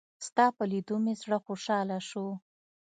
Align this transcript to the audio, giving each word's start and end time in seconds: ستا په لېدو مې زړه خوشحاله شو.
ستا 0.27 0.45
په 0.57 0.63
لېدو 0.71 0.95
مې 1.03 1.13
زړه 1.21 1.37
خوشحاله 1.45 1.97
شو. 2.09 2.27